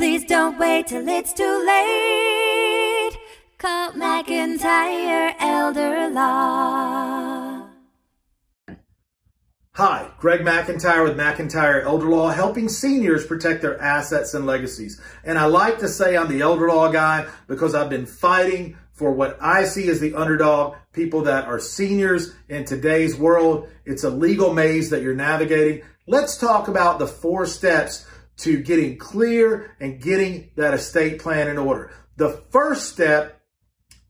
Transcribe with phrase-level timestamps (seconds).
[0.00, 3.18] Please don't wait till it's too late.
[3.58, 7.66] Call McIntyre Elder Law.
[9.72, 14.98] Hi, Greg McIntyre with McIntyre Elder Law, helping seniors protect their assets and legacies.
[15.22, 19.12] And I like to say I'm the elder law guy because I've been fighting for
[19.12, 23.68] what I see as the underdog, people that are seniors in today's world.
[23.84, 25.82] It's a legal maze that you're navigating.
[26.06, 28.06] Let's talk about the four steps
[28.40, 31.92] to getting clear and getting that estate plan in order.
[32.16, 33.40] The first step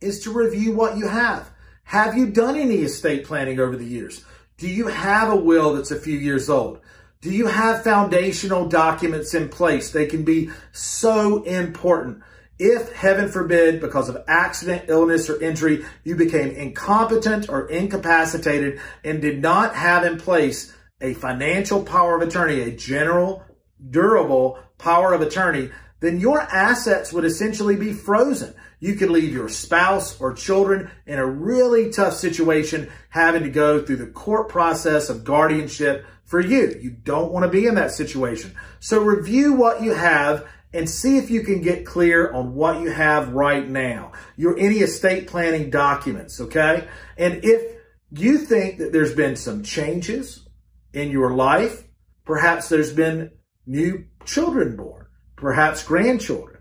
[0.01, 1.51] is to review what you have.
[1.85, 4.25] Have you done any estate planning over the years?
[4.59, 6.81] Do you have a will that's a few years old?
[7.21, 9.91] Do you have foundational documents in place?
[9.91, 12.23] They can be so important.
[12.59, 19.21] If, heaven forbid, because of accident, illness, or injury, you became incompetent or incapacitated and
[19.21, 23.43] did not have in place a financial power of attorney, a general,
[23.89, 25.71] durable power of attorney,
[26.01, 28.55] then your assets would essentially be frozen.
[28.81, 33.83] You could leave your spouse or children in a really tough situation having to go
[33.83, 36.79] through the court process of guardianship for you.
[36.81, 38.55] You don't want to be in that situation.
[38.79, 42.91] So review what you have and see if you can get clear on what you
[42.91, 44.13] have right now.
[44.37, 46.89] Your any estate planning documents, okay?
[47.19, 47.77] And if
[48.11, 50.49] you think that there's been some changes
[50.93, 51.85] in your life,
[52.25, 53.33] perhaps there's been
[53.67, 56.61] new children born, perhaps grandchildren,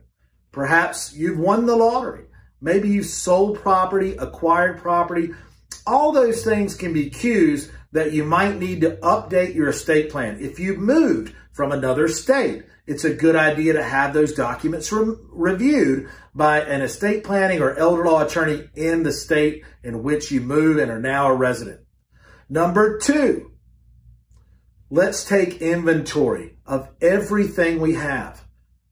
[0.51, 2.25] Perhaps you've won the lottery.
[2.61, 5.31] Maybe you've sold property, acquired property.
[5.85, 10.39] All those things can be cues that you might need to update your estate plan.
[10.39, 15.15] If you've moved from another state, it's a good idea to have those documents re-
[15.29, 20.41] reviewed by an estate planning or elder law attorney in the state in which you
[20.41, 21.81] move and are now a resident.
[22.49, 23.51] Number two,
[24.89, 28.45] let's take inventory of everything we have.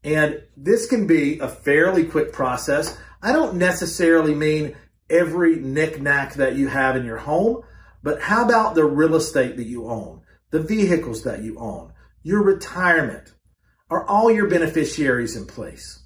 [0.03, 2.97] And this can be a fairly quick process.
[3.21, 4.75] I don't necessarily mean
[5.09, 7.61] every knickknack that you have in your home,
[8.01, 11.93] but how about the real estate that you own, the vehicles that you own,
[12.23, 13.33] your retirement?
[13.89, 16.03] Are all your beneficiaries in place?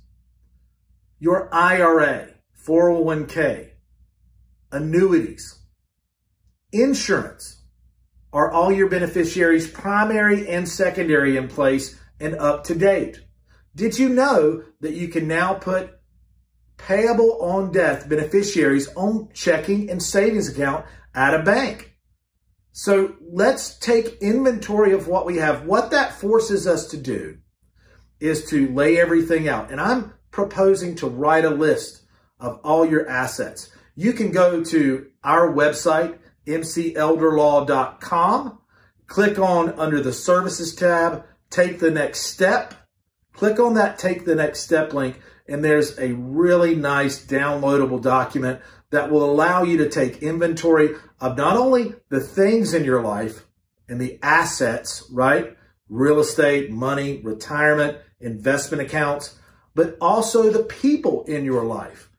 [1.20, 2.34] Your IRA,
[2.68, 3.70] 401k,
[4.72, 5.60] annuities,
[6.72, 7.61] insurance.
[8.34, 13.20] Are all your beneficiaries primary and secondary in place and up to date?
[13.76, 15.92] Did you know that you can now put
[16.78, 21.96] payable on death beneficiaries on checking and savings account at a bank?
[22.72, 25.66] So let's take inventory of what we have.
[25.66, 27.38] What that forces us to do
[28.20, 29.72] is to lay everything out.
[29.72, 32.04] And I'm proposing to write a list
[32.40, 33.70] of all your assets.
[33.96, 38.60] You can go to our website, mcelderlaw.com,
[39.08, 42.76] click on under the services tab, take the next step,
[43.34, 48.60] Click on that Take the Next Step link, and there's a really nice downloadable document
[48.92, 53.46] that will allow you to take inventory of not only the things in your life
[53.88, 55.56] and the assets, right?
[55.90, 59.38] Real estate, money, retirement, investment accounts,
[59.74, 62.10] but also the people in your life.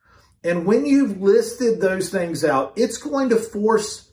[0.42, 4.11] And when you've listed those things out, it's going to force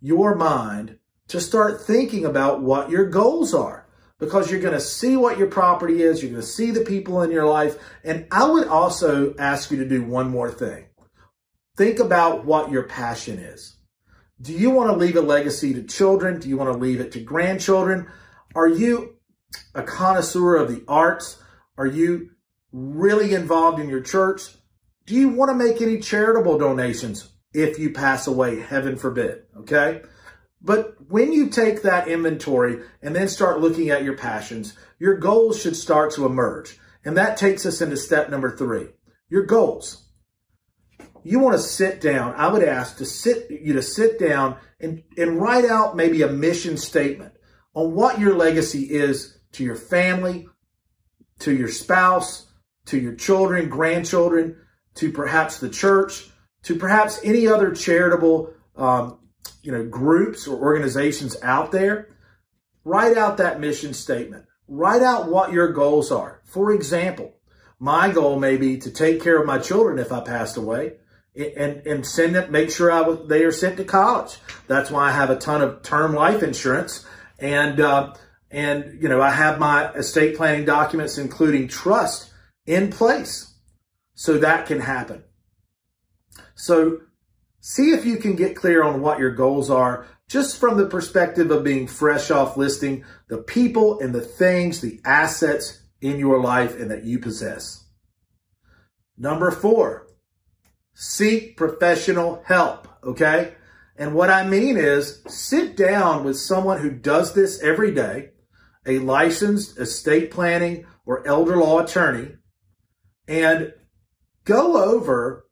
[0.00, 3.86] your mind to start thinking about what your goals are
[4.18, 6.22] because you're going to see what your property is.
[6.22, 7.76] You're going to see the people in your life.
[8.04, 10.86] And I would also ask you to do one more thing.
[11.76, 13.76] Think about what your passion is.
[14.40, 16.40] Do you want to leave a legacy to children?
[16.40, 18.08] Do you want to leave it to grandchildren?
[18.54, 19.16] Are you
[19.74, 21.42] a connoisseur of the arts?
[21.76, 22.30] Are you
[22.72, 24.42] really involved in your church?
[25.06, 28.60] Do you want to make any charitable donations if you pass away?
[28.60, 29.42] Heaven forbid.
[29.58, 30.02] Okay.
[30.62, 35.60] But when you take that inventory and then start looking at your passions, your goals
[35.60, 36.78] should start to emerge.
[37.04, 38.88] And that takes us into step number three,
[39.28, 40.04] your goals.
[41.22, 42.34] You want to sit down.
[42.34, 46.28] I would ask to sit you to sit down and, and write out maybe a
[46.28, 47.34] mission statement
[47.74, 50.48] on what your legacy is to your family,
[51.40, 52.46] to your spouse,
[52.86, 54.56] to your children, grandchildren,
[54.94, 56.29] to perhaps the church,
[56.64, 59.18] to perhaps any other charitable um,
[59.62, 62.08] you know, groups or organizations out there,
[62.84, 64.46] write out that mission statement.
[64.68, 66.40] Write out what your goals are.
[66.44, 67.34] For example,
[67.78, 70.94] my goal may be to take care of my children if I passed away
[71.34, 74.36] and, and send them, make sure I they are sent to college.
[74.66, 77.04] That's why I have a ton of term life insurance
[77.38, 78.14] and, uh,
[78.50, 82.30] and, you know, I have my estate planning documents, including trust
[82.66, 83.54] in place
[84.14, 85.24] so that can happen.
[86.60, 87.00] So
[87.60, 91.50] See if you can get clear on what your goals are just from the perspective
[91.50, 96.78] of being fresh off listing the people and the things, the assets in your life
[96.78, 97.84] and that you possess.
[99.18, 100.06] Number four,
[100.94, 102.88] seek professional help.
[103.04, 103.54] Okay.
[103.96, 108.30] And what I mean is sit down with someone who does this every day,
[108.86, 112.36] a licensed estate planning or elder law attorney,
[113.28, 113.74] and
[114.44, 115.44] go over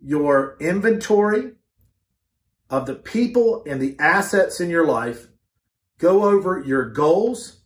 [0.00, 1.52] your inventory
[2.70, 5.28] of the people and the assets in your life,
[5.98, 7.60] go over your goals,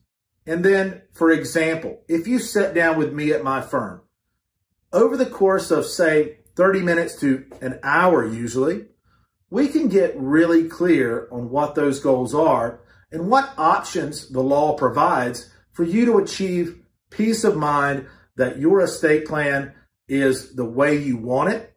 [0.46, 4.02] and then, for example, if you sit down with me at my firm,
[4.92, 8.86] over the course of, say, 30 minutes to an hour usually,
[9.50, 12.80] we can get really clear on what those goals are
[13.10, 18.06] and what options the law provides for you to achieve peace of mind
[18.36, 19.72] that your estate plan
[20.08, 21.71] is the way you want it,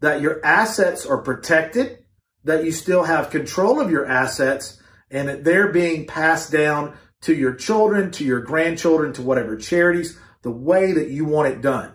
[0.00, 2.04] that your assets are protected,
[2.44, 4.80] that you still have control of your assets,
[5.10, 10.18] and that they're being passed down to your children, to your grandchildren, to whatever charities,
[10.42, 11.92] the way that you want it done.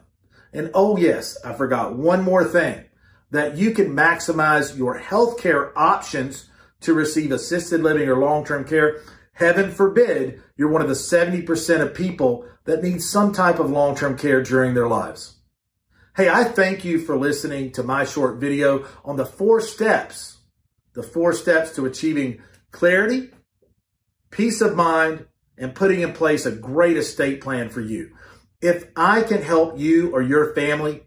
[0.52, 2.86] And oh yes, I forgot one more thing
[3.32, 6.50] that you can maximize your healthcare options
[6.82, 9.02] to receive assisted living or long-term care.
[9.34, 14.18] Heaven forbid you're one of the 70% of people that need some type of long-term
[14.18, 15.38] care during their lives.
[16.16, 20.38] Hey, I thank you for listening to my short video on the four steps,
[20.94, 22.40] the four steps to achieving
[22.70, 23.32] clarity,
[24.30, 25.26] peace of mind,
[25.58, 28.12] and putting in place a great estate plan for you.
[28.62, 31.02] If I can help you or your family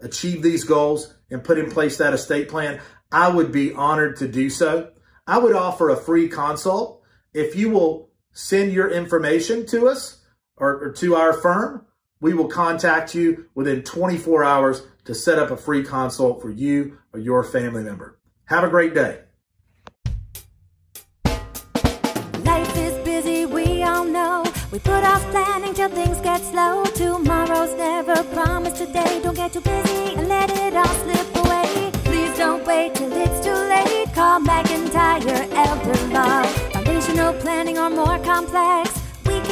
[0.00, 2.78] achieve these goals and put in place that estate plan,
[3.10, 4.90] I would be honored to do so.
[5.26, 7.00] I would offer a free consult.
[7.32, 10.22] If you will send your information to us
[10.58, 11.86] or, or to our firm,
[12.22, 16.96] we will contact you within 24 hours to set up a free consult for you
[17.12, 18.16] or your family member.
[18.44, 19.18] Have a great day.
[22.44, 24.44] Life is busy, we all know.
[24.70, 26.84] We put off planning till things get slow.
[26.94, 29.20] Tomorrow's never promised today.
[29.22, 31.90] Don't get too busy and let it all slip away.
[32.04, 34.14] Please don't wait till it's too late.
[34.14, 36.44] Call McIntyre Elder Law.
[36.70, 39.01] Foundational planning or more complex.